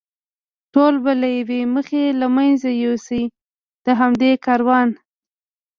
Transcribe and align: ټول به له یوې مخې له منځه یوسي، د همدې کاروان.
ټول 0.73 0.93
به 1.03 1.11
له 1.21 1.27
یوې 1.37 1.61
مخې 1.75 2.03
له 2.19 2.27
منځه 2.35 2.69
یوسي، 2.83 3.23
د 3.85 3.87
همدې 3.99 4.31
کاروان. 4.45 4.89